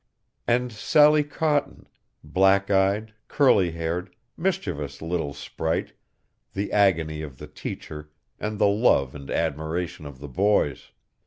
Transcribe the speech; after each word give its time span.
And 0.47 0.71
Sallie 0.73 1.23
Cotton 1.23 1.87
black 2.23 2.71
eyed, 2.71 3.13
curly 3.27 3.69
haired, 3.73 4.15
mischievous 4.35 4.99
little 4.99 5.31
sprite, 5.31 5.93
the 6.53 6.71
agony 6.71 7.21
of 7.21 7.37
the 7.37 7.45
teacher 7.45 8.09
and 8.39 8.57
the 8.57 8.65
love 8.65 9.13
and 9.13 9.29
admiration 9.29 10.07
of 10.07 10.17
the 10.17 10.27
boys! 10.27 10.89